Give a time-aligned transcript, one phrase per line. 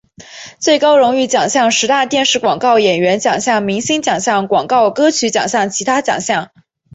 [0.59, 6.49] 最高荣誉奖项十大电视广告演员奖项明星奖项广告歌曲奖项其他奖项